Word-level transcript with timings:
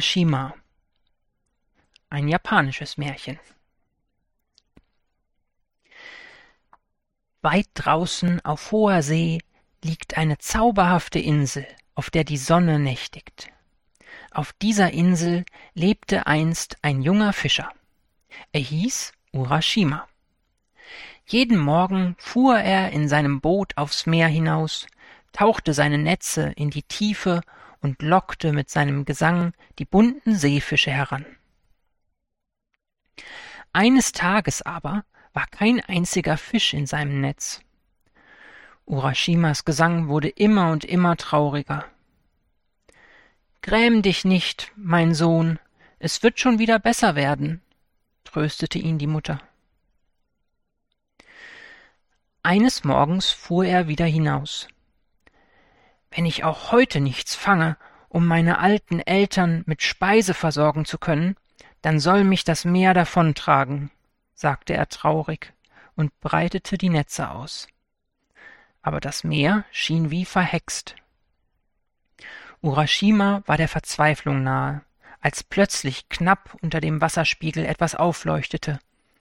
Urashima 0.00 0.54
Ein 2.08 2.26
japanisches 2.26 2.96
Märchen 2.96 3.38
Weit 7.42 7.66
draußen 7.74 8.42
auf 8.42 8.72
hoher 8.72 9.02
See 9.02 9.42
liegt 9.84 10.16
eine 10.16 10.38
zauberhafte 10.38 11.18
Insel, 11.18 11.66
auf 11.94 12.08
der 12.08 12.24
die 12.24 12.38
Sonne 12.38 12.78
nächtigt. 12.78 13.50
Auf 14.30 14.54
dieser 14.54 14.90
Insel 14.90 15.44
lebte 15.74 16.26
einst 16.26 16.78
ein 16.80 17.02
junger 17.02 17.34
Fischer. 17.34 17.70
Er 18.52 18.62
hieß 18.62 19.12
Urashima. 19.34 20.08
Jeden 21.26 21.58
Morgen 21.58 22.16
fuhr 22.18 22.58
er 22.58 22.90
in 22.92 23.06
seinem 23.06 23.42
Boot 23.42 23.76
aufs 23.76 24.06
Meer 24.06 24.28
hinaus, 24.28 24.86
tauchte 25.34 25.74
seine 25.74 25.98
Netze 25.98 26.52
in 26.56 26.70
die 26.70 26.84
Tiefe 26.84 27.42
und 27.80 28.02
lockte 28.02 28.52
mit 28.52 28.70
seinem 28.70 29.04
Gesang 29.04 29.52
die 29.78 29.84
bunten 29.84 30.34
Seefische 30.34 30.90
heran. 30.90 31.24
Eines 33.72 34.12
Tages 34.12 34.62
aber 34.62 35.04
war 35.32 35.46
kein 35.46 35.80
einziger 35.80 36.36
Fisch 36.36 36.74
in 36.74 36.86
seinem 36.86 37.20
Netz. 37.20 37.60
Urashimas 38.86 39.64
Gesang 39.64 40.08
wurde 40.08 40.28
immer 40.28 40.72
und 40.72 40.84
immer 40.84 41.16
trauriger. 41.16 41.84
Gräm 43.62 44.02
dich 44.02 44.24
nicht, 44.24 44.72
mein 44.74 45.14
Sohn, 45.14 45.58
es 45.98 46.22
wird 46.22 46.40
schon 46.40 46.58
wieder 46.58 46.78
besser 46.78 47.14
werden, 47.14 47.62
tröstete 48.24 48.78
ihn 48.78 48.98
die 48.98 49.06
Mutter. 49.06 49.40
Eines 52.42 52.84
Morgens 52.84 53.30
fuhr 53.30 53.66
er 53.66 53.86
wieder 53.86 54.06
hinaus. 54.06 54.66
Wenn 56.10 56.26
ich 56.26 56.44
auch 56.44 56.72
heute 56.72 57.00
nichts 57.00 57.34
fange, 57.34 57.76
um 58.08 58.26
meine 58.26 58.58
alten 58.58 59.00
Eltern 59.00 59.62
mit 59.66 59.82
Speise 59.82 60.34
versorgen 60.34 60.84
zu 60.84 60.98
können, 60.98 61.36
dann 61.82 62.00
soll 62.00 62.24
mich 62.24 62.44
das 62.44 62.64
Meer 62.64 62.94
davontragen, 62.94 63.90
sagte 64.34 64.74
er 64.74 64.88
traurig 64.88 65.52
und 65.94 66.18
breitete 66.20 66.76
die 66.76 66.88
Netze 66.88 67.30
aus. 67.30 67.68
Aber 68.82 69.00
das 69.00 69.24
Meer 69.24 69.64
schien 69.70 70.10
wie 70.10 70.24
verhext. 70.24 70.96
Urashima 72.62 73.42
war 73.46 73.56
der 73.56 73.68
Verzweiflung 73.68 74.42
nahe, 74.42 74.82
als 75.20 75.44
plötzlich 75.44 76.08
knapp 76.08 76.56
unter 76.60 76.80
dem 76.80 77.00
Wasserspiegel 77.00 77.64
etwas 77.64 77.94
aufleuchtete 77.94 78.80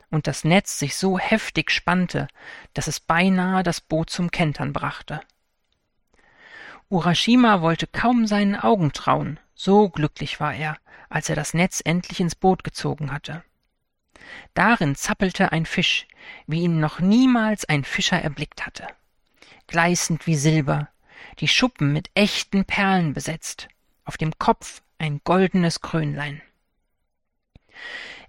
und 0.10 0.28
das 0.28 0.44
Netz 0.44 0.80
sich 0.80 0.95
so 0.95 1.20
heftig 1.20 1.72
spannte, 1.72 2.28
dass 2.73 2.88
es 2.88 3.00
beinahe 3.00 3.64
das 3.64 3.80
Boot 3.80 4.10
zum 4.10 4.32
Kentern 4.32 4.73
brachte. 4.73 5.22
Urashima 6.92 7.62
wollte 7.62 7.86
kaum 7.86 8.26
seinen 8.26 8.56
Augen 8.56 8.94
trauen, 8.94 9.40
so 9.54 9.90
glücklich 9.90 10.40
war 10.40 10.56
er, 10.56 10.78
als 11.08 11.30
er 11.30 11.36
das 11.36 11.54
Netz 11.54 11.82
endlich 11.86 12.20
ins 12.20 12.34
Boot 12.34 12.64
gezogen 12.64 13.12
hatte. 13.12 13.44
Darin 14.56 14.95
zappelte 14.95 15.52
ein 15.52 15.67
Fisch, 15.67 16.08
wie 16.48 16.62
ihn 16.62 16.80
noch 16.80 17.00
niemals 17.00 17.66
ein 17.66 17.84
Fischer 17.84 18.20
erblickt 18.20 18.66
hatte. 18.66 18.88
Gleißend 19.67 20.26
wie 20.26 20.36
Silber, 20.36 20.90
die 21.40 21.48
Schuppen 21.48 21.94
mit 21.94 22.10
echten 22.16 22.66
Perlen 22.66 23.14
besetzt, 23.14 23.67
auf 24.04 24.17
dem 24.17 24.38
Kopf 24.40 24.82
ein 24.98 25.22
goldenes 25.23 25.82
Krönlein. 25.82 26.42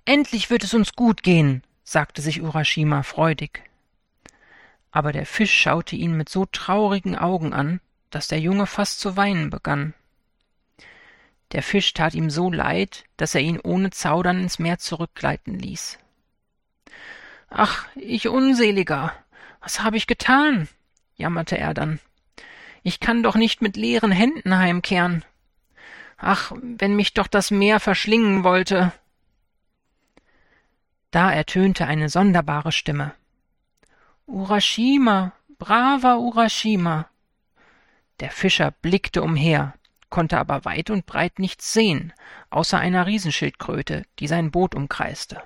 Endlich 0.05 0.51
wird 0.51 0.65
es 0.65 0.75
uns 0.75 0.93
gut 0.93 1.23
gehen, 1.23 1.63
sagte 1.83 2.21
sich 2.21 2.43
Urashima 2.43 3.05
freudig. 3.05 3.63
Aber 4.91 5.13
der 5.13 5.25
Fisch 5.25 5.53
schaute 5.53 5.97
ihn 5.97 6.15
mit 6.15 6.29
so 6.29 6.45
traurigen 6.45 7.17
Augen 7.17 7.55
an, 7.55 7.81
dass 8.11 8.29
der 8.29 8.41
Junge 8.41 8.67
fast 8.67 9.01
zu 9.01 9.17
weinen 9.17 9.51
begann. 9.51 9.95
Der 11.53 11.63
Fisch 11.63 11.93
tat 11.95 12.15
ihm 12.15 12.31
so 12.31 12.51
leid, 12.51 13.05
dass 13.17 13.35
er 13.35 13.41
ihn 13.41 13.59
ohne 13.59 13.91
Zaudern 13.91 14.41
ins 14.41 14.59
Meer 14.59 14.79
zurückgleiten 14.79 15.59
ließ. 15.59 15.99
Ach, 17.49 17.87
ich 17.97 18.29
Unseliger, 18.29 19.13
was 19.61 19.81
habe 19.81 19.97
ich 19.97 20.07
getan? 20.07 20.69
jammerte 21.17 21.59
er 21.59 21.75
dann. 21.75 21.99
Ich 22.83 23.01
kann 23.01 23.23
doch 23.23 23.35
nicht 23.35 23.61
mit 23.61 23.77
leeren 23.77 24.13
Händen 24.13 24.57
heimkehren. 24.57 25.25
Ach, 26.17 26.53
wenn 26.63 26.95
mich 26.97 27.15
doch 27.15 27.27
das 27.27 27.51
Meer 27.51 27.81
verschlingen 27.81 28.45
wollte. 28.45 28.93
Da 31.11 31.33
ertönte 31.33 31.87
eine 31.87 32.09
sonderbare 32.09 32.73
Stimme. 32.73 33.15
Urashima, 34.27 35.33
braver 35.59 36.21
Urashima. 36.21 37.09
Der 38.21 38.31
Fischer 38.31 38.71
blickte 38.71 39.23
umher, 39.23 39.75
konnte 40.11 40.39
aber 40.39 40.65
weit 40.65 40.91
und 40.91 41.07
breit 41.07 41.39
nichts 41.39 41.73
sehen, 41.73 42.13
außer 42.51 42.79
einer 42.79 43.07
Riesenschildkröte, 43.07 44.05
die 44.19 44.27
sein 44.27 44.51
Boot 44.51 44.75
umkreiste. 44.75 45.43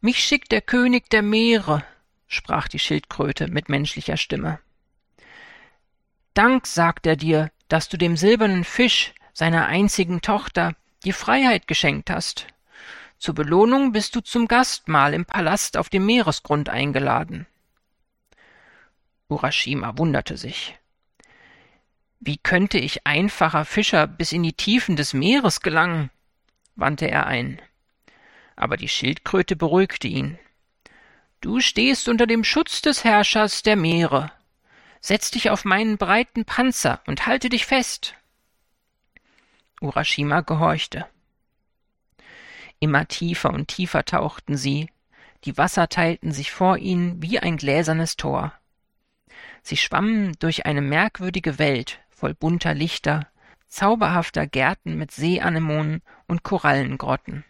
Mich 0.00 0.24
schickt 0.24 0.50
der 0.50 0.62
König 0.62 1.08
der 1.10 1.22
Meere, 1.22 1.84
sprach 2.26 2.66
die 2.66 2.78
Schildkröte 2.78 3.48
mit 3.48 3.68
menschlicher 3.68 4.16
Stimme. 4.16 4.58
Dank 6.34 6.66
sagt 6.66 7.06
er 7.06 7.16
dir, 7.16 7.50
dass 7.68 7.88
du 7.88 7.96
dem 7.96 8.16
silbernen 8.16 8.64
Fisch, 8.64 9.14
seiner 9.32 9.66
einzigen 9.66 10.20
Tochter, 10.20 10.74
die 11.04 11.12
Freiheit 11.12 11.66
geschenkt 11.66 12.10
hast. 12.10 12.46
Zur 13.18 13.34
Belohnung 13.34 13.92
bist 13.92 14.16
du 14.16 14.20
zum 14.20 14.48
Gastmahl 14.48 15.14
im 15.14 15.26
Palast 15.26 15.76
auf 15.76 15.88
dem 15.88 16.06
Meeresgrund 16.06 16.68
eingeladen. 16.68 17.46
Urashima 19.30 19.96
wunderte 19.96 20.36
sich. 20.36 20.76
Wie 22.18 22.36
könnte 22.36 22.78
ich 22.78 23.06
einfacher 23.06 23.64
Fischer 23.64 24.06
bis 24.06 24.32
in 24.32 24.42
die 24.42 24.52
Tiefen 24.52 24.96
des 24.96 25.14
Meeres 25.14 25.60
gelangen? 25.60 26.10
wandte 26.74 27.10
er 27.10 27.26
ein. 27.26 27.62
Aber 28.56 28.76
die 28.76 28.88
Schildkröte 28.88 29.56
beruhigte 29.56 30.08
ihn. 30.08 30.38
Du 31.40 31.60
stehst 31.60 32.08
unter 32.08 32.26
dem 32.26 32.44
Schutz 32.44 32.82
des 32.82 33.04
Herrschers 33.04 33.62
der 33.62 33.76
Meere. 33.76 34.32
Setz 35.00 35.30
dich 35.30 35.48
auf 35.48 35.64
meinen 35.64 35.96
breiten 35.96 36.44
Panzer 36.44 37.00
und 37.06 37.26
halte 37.26 37.48
dich 37.48 37.64
fest. 37.64 38.14
Urashima 39.80 40.42
gehorchte. 40.42 41.06
Immer 42.80 43.08
tiefer 43.08 43.50
und 43.50 43.68
tiefer 43.68 44.04
tauchten 44.04 44.56
sie, 44.56 44.90
die 45.44 45.56
Wasser 45.56 45.88
teilten 45.88 46.32
sich 46.32 46.50
vor 46.50 46.76
ihnen 46.76 47.22
wie 47.22 47.38
ein 47.38 47.56
gläsernes 47.56 48.16
Tor. 48.16 48.59
Sie 49.62 49.76
schwammen 49.76 50.36
durch 50.38 50.66
eine 50.66 50.80
merkwürdige 50.80 51.58
Welt 51.58 52.00
voll 52.08 52.34
bunter 52.34 52.74
Lichter, 52.74 53.26
zauberhafter 53.68 54.46
Gärten 54.46 54.96
mit 54.96 55.10
Seeanemonen 55.10 56.02
und 56.26 56.42
Korallengrotten. 56.42 57.44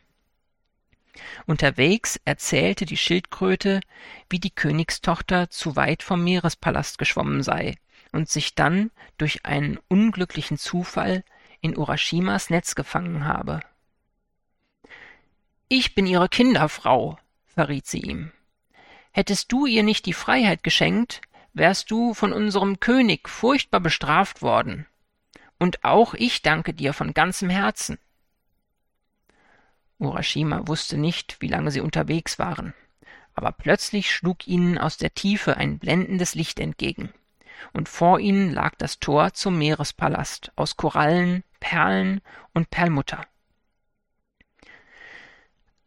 Unterwegs 1.46 2.20
erzählte 2.24 2.84
die 2.84 2.96
Schildkröte, 2.96 3.80
wie 4.28 4.38
die 4.38 4.50
Königstochter 4.50 5.50
zu 5.50 5.76
weit 5.76 6.02
vom 6.02 6.22
Meerespalast 6.22 6.98
geschwommen 6.98 7.42
sei 7.42 7.76
und 8.12 8.28
sich 8.28 8.54
dann 8.54 8.90
durch 9.18 9.44
einen 9.44 9.78
unglücklichen 9.88 10.56
Zufall 10.56 11.24
in 11.60 11.76
Urashimas 11.76 12.50
Netz 12.50 12.74
gefangen 12.74 13.24
habe. 13.24 13.60
Ich 15.68 15.94
bin 15.94 16.06
ihre 16.06 16.28
Kinderfrau, 16.28 17.18
verriet 17.46 17.86
sie 17.86 18.00
ihm. 18.00 18.32
Hättest 19.12 19.52
du 19.52 19.66
ihr 19.66 19.82
nicht 19.82 20.06
die 20.06 20.12
Freiheit 20.12 20.62
geschenkt, 20.62 21.20
wärst 21.52 21.90
du 21.90 22.14
von 22.14 22.32
unserem 22.32 22.80
König 22.80 23.28
furchtbar 23.28 23.80
bestraft 23.80 24.42
worden. 24.42 24.86
Und 25.58 25.84
auch 25.84 26.14
ich 26.14 26.42
danke 26.42 26.72
dir 26.72 26.92
von 26.92 27.12
ganzem 27.12 27.50
Herzen. 27.50 27.98
Urashima 29.98 30.66
wusste 30.66 30.96
nicht, 30.96 31.36
wie 31.40 31.48
lange 31.48 31.70
sie 31.70 31.80
unterwegs 31.80 32.38
waren, 32.38 32.72
aber 33.34 33.52
plötzlich 33.52 34.10
schlug 34.10 34.48
ihnen 34.48 34.78
aus 34.78 34.96
der 34.96 35.14
Tiefe 35.14 35.58
ein 35.58 35.78
blendendes 35.78 36.34
Licht 36.34 36.58
entgegen, 36.58 37.12
und 37.74 37.88
vor 37.88 38.18
ihnen 38.18 38.50
lag 38.50 38.74
das 38.76 38.98
Tor 38.98 39.34
zum 39.34 39.58
Meerespalast 39.58 40.52
aus 40.56 40.78
Korallen, 40.78 41.44
Perlen 41.60 42.22
und 42.54 42.70
Perlmutter. 42.70 43.26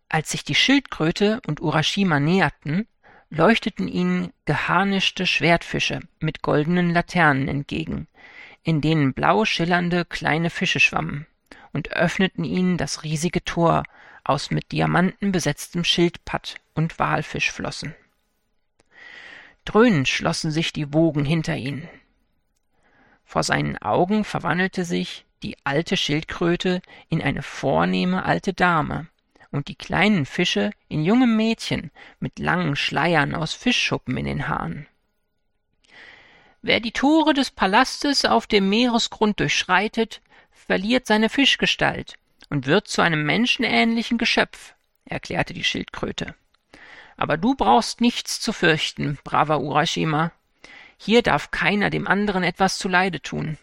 Als 0.09 0.29
sich 0.29 0.43
die 0.43 0.53
Schildkröte 0.53 1.41
und 1.47 1.59
Urashima 1.59 2.19
näherten, 2.19 2.87
leuchteten 3.35 3.87
ihnen 3.87 4.31
geharnischte 4.45 5.25
Schwertfische 5.25 6.01
mit 6.19 6.43
goldenen 6.43 6.91
Laternen 6.91 7.47
entgegen, 7.47 8.07
in 8.61 8.79
denen 8.79 9.13
blau 9.13 9.43
schillernde 9.43 10.05
kleine 10.05 10.51
Fische 10.51 10.79
schwammen, 10.79 11.25
und 11.71 11.93
öffneten 11.93 12.43
ihnen 12.43 12.77
das 12.77 13.01
riesige 13.01 13.43
Tor 13.43 13.83
aus 14.23 14.51
mit 14.51 14.71
Diamanten 14.71 15.31
besetztem 15.31 15.83
Schildpatt 15.83 16.55
und 16.75 16.99
Walfischflossen. 16.99 17.95
Dröhnend 19.65 20.07
schlossen 20.07 20.51
sich 20.51 20.71
die 20.71 20.93
Wogen 20.93 21.25
hinter 21.25 21.55
ihnen. 21.55 21.89
Vor 23.25 23.41
seinen 23.41 23.79
Augen 23.79 24.25
verwandelte 24.25 24.85
sich 24.85 25.25
die 25.41 25.57
alte 25.63 25.97
Schildkröte 25.97 26.83
in 27.09 27.21
eine 27.21 27.41
vornehme 27.41 28.25
alte 28.25 28.53
Dame, 28.53 29.07
und 29.53 29.67
die 29.67 29.75
kleinen 29.75 30.25
Fische 30.25 30.71
in 30.89 31.05
junge 31.05 31.27
Mädchen 31.27 31.91
mit 32.19 32.39
langen 32.39 32.75
Schleiern 32.75 33.35
aus 33.35 33.53
Fischschuppen 33.53 34.17
in 34.17 34.25
den 34.25 34.47
Haaren. 34.47 34.87
Wer 36.61 36.79
die 36.79 36.91
Tore 36.91 37.33
des 37.33 37.51
Palastes 37.51 38.25
auf 38.25 38.47
dem 38.47 38.69
Meeresgrund 38.69 39.39
durchschreitet, 39.39 40.21
verliert 40.51 41.05
seine 41.05 41.29
Fischgestalt 41.29 42.15
und 42.49 42.65
wird 42.65 42.87
zu 42.87 43.01
einem 43.01 43.25
menschenähnlichen 43.25 44.17
Geschöpf, 44.17 44.73
erklärte 45.05 45.53
die 45.53 45.63
Schildkröte. 45.63 46.35
Aber 47.15 47.37
du 47.37 47.55
brauchst 47.55 48.01
nichts 48.01 48.39
zu 48.39 48.53
fürchten, 48.53 49.19
braver 49.23 49.59
Urashima. 49.59 50.31
Hier 50.97 51.21
darf 51.21 51.51
keiner 51.51 51.89
dem 51.89 52.07
anderen 52.07 52.43
etwas 52.43 52.77
zuleide 52.77 53.21
tun. 53.21 53.57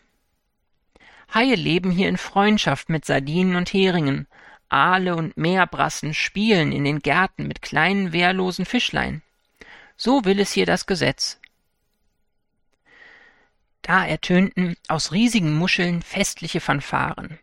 Haie 1.33 1.55
leben 1.55 1.91
hier 1.91 2.09
in 2.09 2.17
Freundschaft 2.17 2.89
mit 2.89 3.05
Sardinen 3.05 3.57
und 3.57 3.73
Heringen, 3.73 4.27
Aale 4.71 5.17
und 5.17 5.37
Meerbrassen 5.37 6.15
spielen 6.15 6.73
in 6.73 6.85
den 6.85 7.01
Gärten 7.01 7.47
mit 7.47 7.63
kleinen 7.63 8.13
wehrlosen 8.13 8.65
Fischlein. 8.65 9.23
So 9.97 10.25
will 10.25 10.41
es 10.41 10.53
hier 10.53 10.67
das 10.67 10.87
Gesetz. 10.87 11.39
Da 13.83 14.07
ertönten 14.07 14.77
aus 14.89 15.13
riesigen 15.13 15.55
Muscheln 15.55 16.03
festliche 16.03 16.61
Fanfaren, 16.61 17.39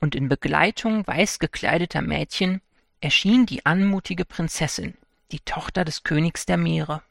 und 0.00 0.14
in 0.14 0.28
Begleitung 0.28 1.06
weiß 1.06 1.38
gekleideter 1.38 2.02
Mädchen 2.02 2.60
erschien 3.00 3.46
die 3.46 3.66
anmutige 3.66 4.24
Prinzessin, 4.24 4.94
die 5.32 5.40
Tochter 5.40 5.84
des 5.84 6.04
Königs 6.04 6.46
der 6.46 6.56
Meere. 6.56 7.02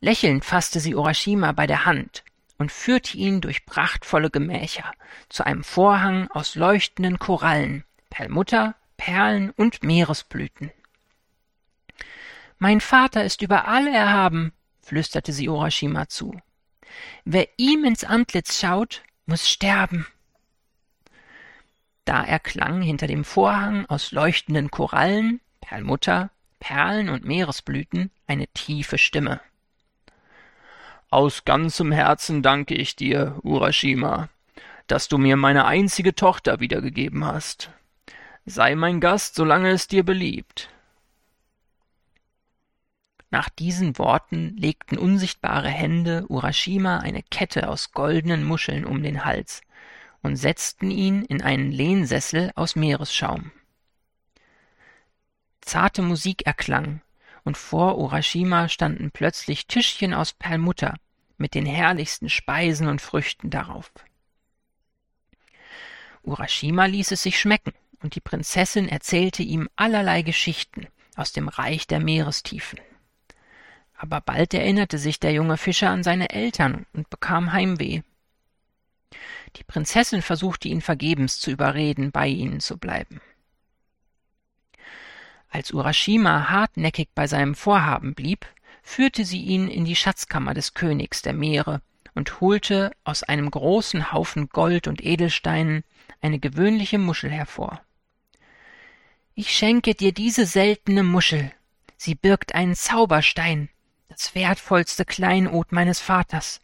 Lächelnd 0.00 0.44
fasste 0.44 0.80
sie 0.80 0.94
Urashima 0.94 1.52
bei 1.52 1.66
der 1.66 1.84
Hand 1.84 2.24
und 2.58 2.72
führte 2.72 3.16
ihn 3.16 3.40
durch 3.40 3.64
prachtvolle 3.64 4.30
Gemächer 4.30 4.92
zu 5.28 5.44
einem 5.44 5.64
Vorhang 5.64 6.28
aus 6.30 6.54
leuchtenden 6.54 7.18
Korallen, 7.18 7.84
Perlmutter, 8.10 8.74
Perlen 8.96 9.50
und 9.50 9.82
Meeresblüten. 9.82 10.72
Mein 12.58 12.80
Vater 12.80 13.24
ist 13.24 13.42
über 13.42 13.68
alle 13.68 13.94
erhaben, 13.94 14.52
flüsterte 14.82 15.32
sie 15.32 15.48
Urashima 15.48 16.08
zu. 16.08 16.34
Wer 17.24 17.48
ihm 17.56 17.84
ins 17.84 18.04
Antlitz 18.04 18.58
schaut, 18.58 19.02
muss 19.26 19.48
sterben. 19.48 20.06
Da 22.04 22.24
erklang 22.24 22.80
hinter 22.82 23.06
dem 23.06 23.24
Vorhang 23.24 23.86
aus 23.86 24.12
leuchtenden 24.12 24.70
Korallen, 24.70 25.40
Perlmutter, 25.60 26.30
Perlen 26.58 27.10
und 27.10 27.24
Meeresblüten 27.24 28.10
eine 28.26 28.48
tiefe 28.48 28.98
Stimme. 28.98 29.40
Aus 31.10 31.46
ganzem 31.46 31.90
Herzen 31.90 32.42
danke 32.42 32.74
ich 32.74 32.94
dir, 32.94 33.38
Urashima, 33.42 34.28
dass 34.88 35.08
du 35.08 35.16
mir 35.16 35.36
meine 35.36 35.64
einzige 35.64 36.14
Tochter 36.14 36.60
wiedergegeben 36.60 37.24
hast. 37.24 37.70
Sei 38.44 38.74
mein 38.74 39.00
Gast, 39.00 39.34
solange 39.34 39.70
es 39.70 39.88
dir 39.88 40.04
beliebt. 40.04 40.68
Nach 43.30 43.48
diesen 43.48 43.98
Worten 43.98 44.56
legten 44.56 44.98
unsichtbare 44.98 45.68
Hände 45.68 46.26
Urashima 46.28 46.98
eine 46.98 47.22
Kette 47.22 47.68
aus 47.68 47.92
goldenen 47.92 48.44
Muscheln 48.44 48.84
um 48.84 49.02
den 49.02 49.24
Hals 49.24 49.62
und 50.22 50.36
setzten 50.36 50.90
ihn 50.90 51.24
in 51.24 51.42
einen 51.42 51.70
Lehnsessel 51.70 52.52
aus 52.54 52.76
Meeresschaum. 52.76 53.50
Zarte 55.62 56.02
Musik 56.02 56.46
erklang, 56.46 57.02
und 57.48 57.56
vor 57.56 57.96
Urashima 57.96 58.68
standen 58.68 59.10
plötzlich 59.10 59.66
Tischchen 59.66 60.12
aus 60.12 60.34
Perlmutter 60.34 60.96
mit 61.38 61.54
den 61.54 61.64
herrlichsten 61.64 62.28
Speisen 62.28 62.88
und 62.88 63.00
Früchten 63.00 63.48
darauf. 63.48 63.90
Urashima 66.22 66.84
ließ 66.84 67.10
es 67.12 67.22
sich 67.22 67.40
schmecken, 67.40 67.72
und 68.02 68.14
die 68.16 68.20
Prinzessin 68.20 68.86
erzählte 68.86 69.42
ihm 69.42 69.70
allerlei 69.76 70.20
Geschichten 70.20 70.88
aus 71.16 71.32
dem 71.32 71.48
Reich 71.48 71.86
der 71.86 72.00
Meerestiefen. 72.00 72.80
Aber 73.94 74.20
bald 74.20 74.52
erinnerte 74.52 74.98
sich 74.98 75.18
der 75.18 75.32
junge 75.32 75.56
Fischer 75.56 75.88
an 75.88 76.02
seine 76.02 76.28
Eltern 76.28 76.84
und 76.92 77.08
bekam 77.08 77.54
Heimweh. 77.54 78.02
Die 79.56 79.64
Prinzessin 79.64 80.20
versuchte 80.20 80.68
ihn 80.68 80.82
vergebens 80.82 81.40
zu 81.40 81.50
überreden, 81.50 82.12
bei 82.12 82.28
ihnen 82.28 82.60
zu 82.60 82.76
bleiben. 82.76 83.22
Als 85.50 85.72
Urashima 85.72 86.50
hartnäckig 86.50 87.08
bei 87.14 87.26
seinem 87.26 87.54
Vorhaben 87.54 88.14
blieb, 88.14 88.46
führte 88.82 89.24
sie 89.24 89.42
ihn 89.42 89.68
in 89.68 89.84
die 89.84 89.96
Schatzkammer 89.96 90.54
des 90.54 90.74
Königs 90.74 91.22
der 91.22 91.32
Meere 91.32 91.80
und 92.14 92.40
holte 92.40 92.92
aus 93.04 93.22
einem 93.22 93.50
großen 93.50 94.12
Haufen 94.12 94.48
Gold 94.48 94.88
und 94.88 95.04
Edelsteinen 95.04 95.84
eine 96.20 96.38
gewöhnliche 96.38 96.98
Muschel 96.98 97.30
hervor. 97.30 97.80
Ich 99.34 99.52
schenke 99.52 99.94
dir 99.94 100.12
diese 100.12 100.46
seltene 100.46 101.02
Muschel. 101.02 101.52
Sie 101.96 102.14
birgt 102.14 102.54
einen 102.54 102.74
Zauberstein, 102.74 103.68
das 104.08 104.34
wertvollste 104.34 105.04
Kleinod 105.04 105.72
meines 105.72 106.00
Vaters. 106.00 106.60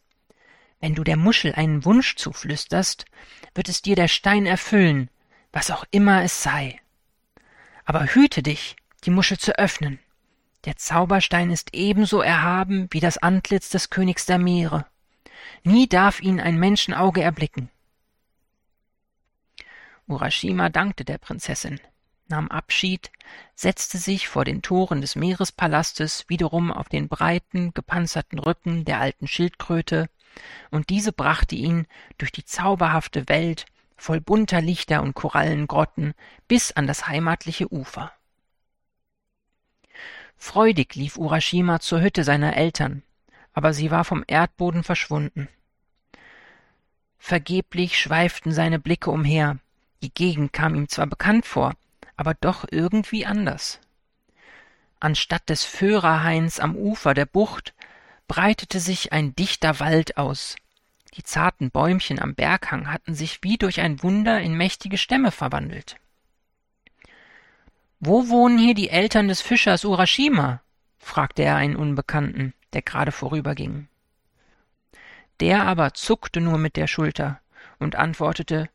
Wenn 0.80 0.94
du 0.94 1.04
der 1.04 1.16
Muschel 1.16 1.54
einen 1.54 1.84
Wunsch 1.84 2.16
zuflüsterst, 2.16 3.06
wird 3.54 3.68
es 3.68 3.80
dir 3.80 3.96
der 3.96 4.08
Stein 4.08 4.44
erfüllen, 4.44 5.08
was 5.52 5.70
auch 5.70 5.84
immer 5.90 6.22
es 6.22 6.42
sei 6.42 6.80
aber 7.84 8.06
hüte 8.06 8.42
dich, 8.42 8.76
die 9.04 9.10
Muschel 9.10 9.38
zu 9.38 9.58
öffnen. 9.58 9.98
Der 10.64 10.76
Zauberstein 10.76 11.50
ist 11.50 11.74
ebenso 11.74 12.22
erhaben 12.22 12.88
wie 12.90 13.00
das 13.00 13.18
Antlitz 13.18 13.68
des 13.68 13.90
Königs 13.90 14.24
der 14.26 14.38
Meere. 14.38 14.86
Nie 15.62 15.88
darf 15.88 16.20
ihn 16.20 16.40
ein 16.40 16.58
Menschenauge 16.58 17.22
erblicken. 17.22 17.70
Urashima 20.06 20.68
dankte 20.68 21.04
der 21.04 21.18
Prinzessin, 21.18 21.80
nahm 22.28 22.48
Abschied, 22.48 23.10
setzte 23.54 23.98
sich 23.98 24.28
vor 24.28 24.44
den 24.44 24.62
Toren 24.62 25.00
des 25.00 25.16
Meerespalastes 25.16 26.28
wiederum 26.28 26.72
auf 26.72 26.88
den 26.88 27.08
breiten, 27.08 27.72
gepanzerten 27.72 28.38
Rücken 28.38 28.84
der 28.84 29.00
alten 29.00 29.26
Schildkröte, 29.26 30.08
und 30.70 30.90
diese 30.90 31.12
brachte 31.12 31.54
ihn 31.54 31.86
durch 32.18 32.32
die 32.32 32.44
zauberhafte 32.44 33.28
Welt 33.28 33.66
voll 33.96 34.20
bunter 34.20 34.60
Lichter 34.60 35.02
und 35.02 35.14
Korallengrotten 35.14 36.14
bis 36.48 36.72
an 36.72 36.86
das 36.86 37.08
heimatliche 37.08 37.72
Ufer. 37.72 38.12
Freudig 40.36 40.94
lief 40.94 41.16
Urashima 41.16 41.80
zur 41.80 42.00
Hütte 42.02 42.24
seiner 42.24 42.56
Eltern, 42.56 43.02
aber 43.52 43.72
sie 43.72 43.90
war 43.90 44.04
vom 44.04 44.24
Erdboden 44.26 44.82
verschwunden. 44.82 45.48
Vergeblich 47.18 47.98
schweiften 47.98 48.52
seine 48.52 48.78
Blicke 48.78 49.10
umher, 49.10 49.58
die 50.02 50.12
Gegend 50.12 50.52
kam 50.52 50.74
ihm 50.74 50.88
zwar 50.88 51.06
bekannt 51.06 51.46
vor, 51.46 51.74
aber 52.16 52.34
doch 52.34 52.66
irgendwie 52.70 53.24
anders. 53.24 53.80
Anstatt 55.00 55.48
des 55.48 55.64
Föhrerhains 55.64 56.60
am 56.60 56.76
Ufer 56.76 57.14
der 57.14 57.26
Bucht 57.26 57.74
breitete 58.28 58.80
sich 58.80 59.12
ein 59.12 59.34
dichter 59.34 59.80
Wald 59.80 60.18
aus, 60.18 60.56
die 61.16 61.22
zarten 61.22 61.70
Bäumchen 61.70 62.20
am 62.20 62.34
Berghang 62.34 62.90
hatten 62.90 63.14
sich 63.14 63.42
wie 63.42 63.56
durch 63.56 63.80
ein 63.80 64.02
Wunder 64.02 64.40
in 64.40 64.56
mächtige 64.56 64.98
Stämme 64.98 65.30
verwandelt. 65.30 65.96
Wo 68.00 68.28
wohnen 68.28 68.58
hier 68.58 68.74
die 68.74 68.90
Eltern 68.90 69.28
des 69.28 69.40
Fischers 69.40 69.84
Urashima? 69.84 70.60
fragte 70.98 71.42
er 71.42 71.56
einen 71.56 71.76
Unbekannten, 71.76 72.52
der 72.72 72.82
gerade 72.82 73.12
vorüberging. 73.12 73.88
Der 75.40 75.64
aber 75.64 75.94
zuckte 75.94 76.40
nur 76.40 76.58
mit 76.58 76.76
der 76.76 76.86
Schulter 76.86 77.40
und 77.78 77.96
antwortete 77.96 78.68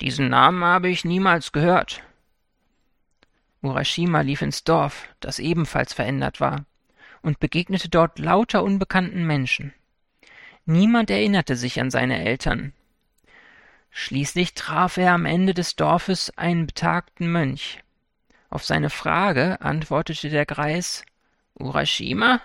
Diesen 0.00 0.28
Namen 0.28 0.64
habe 0.64 0.88
ich 0.88 1.04
niemals 1.04 1.52
gehört. 1.52 2.02
Urashima 3.62 4.20
lief 4.20 4.42
ins 4.42 4.64
Dorf, 4.64 5.08
das 5.20 5.38
ebenfalls 5.38 5.92
verändert 5.92 6.40
war, 6.40 6.64
und 7.22 7.40
begegnete 7.40 7.88
dort 7.88 8.18
lauter 8.18 8.64
unbekannten 8.64 9.26
Menschen. 9.26 9.72
Niemand 10.64 11.10
erinnerte 11.10 11.56
sich 11.56 11.80
an 11.80 11.90
seine 11.90 12.24
Eltern. 12.24 12.72
Schließlich 13.90 14.54
traf 14.54 14.96
er 14.96 15.12
am 15.12 15.26
Ende 15.26 15.54
des 15.54 15.76
Dorfes 15.76 16.30
einen 16.36 16.66
betagten 16.66 17.30
Mönch. 17.30 17.80
Auf 18.48 18.64
seine 18.64 18.90
Frage 18.90 19.60
antwortete 19.60 20.30
der 20.30 20.46
Greis 20.46 21.04
Urashima? 21.54 22.40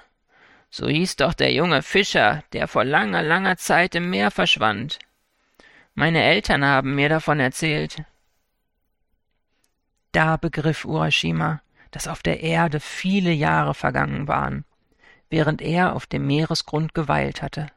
So 0.70 0.88
hieß 0.88 1.16
doch 1.18 1.34
der 1.34 1.54
junge 1.54 1.82
Fischer, 1.82 2.44
der 2.54 2.68
vor 2.68 2.84
langer, 2.84 3.24
langer 3.24 3.58
Zeit 3.58 3.96
im 3.96 4.10
Meer 4.10 4.32
verschwand. 4.32 5.00
Meine 5.94 6.24
Eltern 6.24 6.66
haben 6.66 6.96
mir 6.96 7.10
davon 7.10 7.40
erzählt. 7.40 8.04
Da 10.12 10.38
begriff 10.38 10.86
Urashima, 10.86 11.62
dass 11.92 12.08
auf 12.08 12.24
der 12.24 12.42
Erde 12.42 12.80
viele 12.80 13.32
Jahre 13.32 13.74
vergangen 13.74 14.28
waren, 14.28 14.66
während 15.30 15.62
er 15.62 15.96
auf 15.96 16.06
dem 16.06 16.28
Meeresgrund 16.28 16.94
geweilt 16.94 17.42
hatte. 17.42 17.68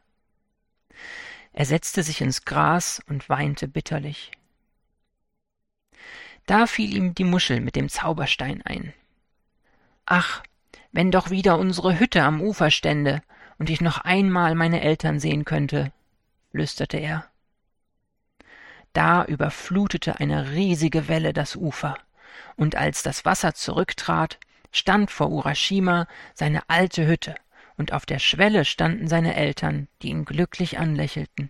Er 1.53 1.65
setzte 1.65 2.03
sich 2.03 2.21
ins 2.21 2.45
Gras 2.45 3.01
und 3.07 3.27
weinte 3.29 3.67
bitterlich. 3.67 4.31
Da 6.45 6.65
fiel 6.65 6.95
ihm 6.95 7.13
die 7.13 7.23
Muschel 7.23 7.59
mit 7.59 7.75
dem 7.75 7.89
Zauberstein 7.89 8.61
ein. 8.63 8.93
Ach, 10.05 10.43
wenn 10.91 11.11
doch 11.11 11.29
wieder 11.29 11.57
unsere 11.57 11.99
Hütte 11.99 12.23
am 12.23 12.41
Ufer 12.41 12.71
stände 12.71 13.21
und 13.59 13.69
ich 13.69 13.81
noch 13.81 13.99
einmal 13.99 14.55
meine 14.55 14.81
Eltern 14.81 15.19
sehen 15.19 15.45
könnte, 15.45 15.91
flüsterte 16.51 16.97
er. 16.97 17.27
Da 18.93 19.23
überflutete 19.23 20.19
eine 20.19 20.51
riesige 20.51 21.07
Welle 21.07 21.31
das 21.31 21.55
Ufer, 21.55 21.97
und 22.55 22.75
als 22.75 23.03
das 23.03 23.23
Wasser 23.23 23.53
zurücktrat, 23.53 24.39
stand 24.71 25.11
vor 25.11 25.29
Urashima 25.29 26.07
seine 26.33 26.67
alte 26.69 27.07
Hütte 27.07 27.35
und 27.81 27.93
auf 27.93 28.05
der 28.05 28.19
Schwelle 28.19 28.63
standen 28.63 29.07
seine 29.07 29.35
Eltern, 29.35 29.87
die 30.03 30.09
ihn 30.09 30.23
glücklich 30.23 30.77
anlächelten. 30.77 31.49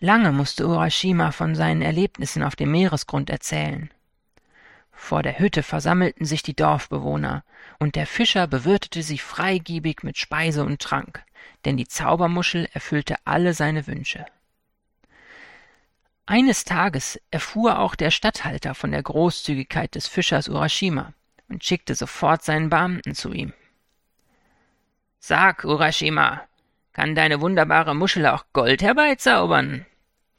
Lange 0.00 0.32
musste 0.32 0.66
Urashima 0.66 1.32
von 1.32 1.54
seinen 1.54 1.82
Erlebnissen 1.82 2.42
auf 2.42 2.56
dem 2.56 2.70
Meeresgrund 2.70 3.28
erzählen. 3.28 3.90
Vor 4.90 5.22
der 5.22 5.38
Hütte 5.38 5.62
versammelten 5.62 6.24
sich 6.24 6.42
die 6.42 6.56
Dorfbewohner, 6.56 7.44
und 7.78 7.94
der 7.94 8.06
Fischer 8.06 8.46
bewirtete 8.46 9.02
sie 9.02 9.18
freigebig 9.18 10.02
mit 10.02 10.16
Speise 10.16 10.64
und 10.64 10.80
Trank, 10.80 11.22
denn 11.66 11.76
die 11.76 11.86
Zaubermuschel 11.86 12.70
erfüllte 12.72 13.16
alle 13.26 13.52
seine 13.52 13.86
Wünsche. 13.86 14.24
Eines 16.24 16.64
Tages 16.64 17.20
erfuhr 17.30 17.80
auch 17.80 17.96
der 17.96 18.10
Statthalter 18.10 18.74
von 18.74 18.92
der 18.92 19.02
Großzügigkeit 19.02 19.94
des 19.94 20.06
Fischers 20.06 20.48
Urashima 20.48 21.12
und 21.50 21.62
schickte 21.62 21.94
sofort 21.94 22.42
seinen 22.42 22.70
Beamten 22.70 23.14
zu 23.14 23.30
ihm. 23.30 23.52
Sag, 25.24 25.62
Urashima, 25.64 26.48
kann 26.92 27.14
deine 27.14 27.40
wunderbare 27.40 27.94
Muschel 27.94 28.26
auch 28.26 28.44
Gold 28.52 28.82
herbeizaubern? 28.82 29.86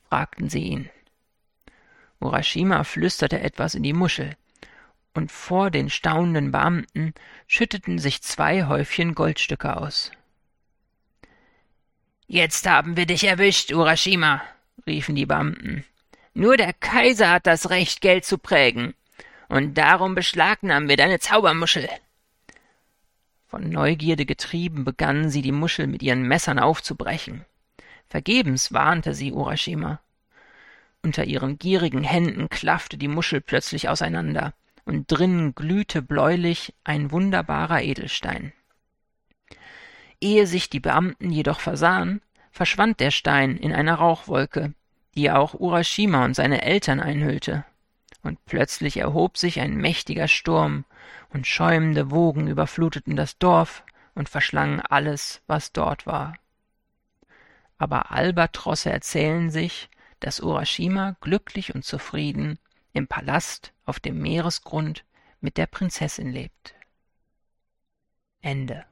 fragten 0.10 0.50
sie 0.50 0.60
ihn. 0.60 0.90
Urashima 2.20 2.84
flüsterte 2.84 3.40
etwas 3.40 3.76
in 3.76 3.84
die 3.84 3.94
Muschel, 3.94 4.36
und 5.14 5.32
vor 5.32 5.72
den 5.72 5.90
staunenden 5.90 6.52
Beamten 6.52 7.14
schütteten 7.48 7.98
sich 7.98 8.24
zwei 8.24 8.66
Häufchen 8.66 9.16
Goldstücke 9.16 9.78
aus. 9.78 10.12
Jetzt 12.28 12.68
haben 12.68 12.98
wir 12.98 13.06
dich 13.06 13.24
erwischt, 13.24 13.72
Urashima, 13.72 14.42
riefen 14.86 15.16
die 15.16 15.26
Beamten. 15.26 15.86
Nur 16.34 16.58
der 16.58 16.74
Kaiser 16.74 17.32
hat 17.32 17.48
das 17.48 17.70
Recht, 17.70 18.02
Geld 18.02 18.26
zu 18.26 18.38
prägen, 18.38 18.96
und 19.48 19.76
darum 19.76 20.14
beschlagnahmen 20.14 20.90
wir 20.90 20.98
deine 20.98 21.20
Zaubermuschel. 21.20 21.88
Von 23.54 23.70
Neugierde 23.70 24.26
getrieben 24.26 24.84
begannen 24.84 25.30
sie, 25.30 25.44
die 25.44 25.52
Muschel 25.52 25.86
mit 25.86 26.02
ihren 26.02 26.24
Messern 26.24 26.58
aufzubrechen. 26.58 27.46
Vergebens 28.10 28.74
warnte 28.74 29.14
sie 29.14 29.32
Urashima. 29.32 30.00
Unter 31.04 31.26
ihren 31.26 31.60
gierigen 31.60 32.04
Händen 32.04 32.50
klaffte 32.50 32.98
die 32.98 33.08
Muschel 33.08 33.42
plötzlich 33.42 33.90
auseinander, 33.90 34.56
und 34.86 35.06
drinnen 35.06 35.54
glühte 35.54 36.02
bläulich 36.02 36.74
ein 36.84 37.12
wunderbarer 37.12 37.84
Edelstein. 37.84 38.54
Ehe 40.20 40.48
sich 40.48 40.72
die 40.72 40.80
Beamten 40.80 41.30
jedoch 41.30 41.60
versahen, 41.60 42.22
verschwand 42.50 43.02
der 43.02 43.12
Stein 43.12 43.58
in 43.58 43.72
einer 43.72 43.94
Rauchwolke, 43.94 44.74
die 45.14 45.30
auch 45.30 45.54
Urashima 45.54 46.26
und 46.26 46.34
seine 46.36 46.64
Eltern 46.64 47.00
einhüllte. 47.00 47.66
Und 48.24 48.44
plötzlich 48.46 48.98
erhob 48.98 49.38
sich 49.38 49.60
ein 49.60 49.78
mächtiger 49.78 50.28
Sturm, 50.28 50.86
und 51.34 51.48
schäumende 51.48 52.12
Wogen 52.12 52.48
überfluteten 52.48 53.16
das 53.16 53.38
Dorf 53.38 53.84
und 54.16 54.30
verschlangen 54.30 54.80
alles, 54.80 55.42
was 55.48 55.72
dort 55.72 56.06
war. 56.06 56.36
Aber 57.78 58.12
Albatrosse 58.12 58.92
erzählen 58.92 59.50
sich, 59.50 59.90
dass 60.20 60.40
Urashima 60.40 61.18
glücklich 61.20 61.76
und 61.76 61.84
zufrieden 61.84 62.60
im 62.94 63.08
Palast 63.08 63.74
auf 63.86 64.00
dem 64.00 64.22
Meeresgrund 64.22 65.04
mit 65.42 65.58
der 65.58 65.66
Prinzessin 65.66 66.32
lebt. 66.32 66.76
Ende 68.42 68.86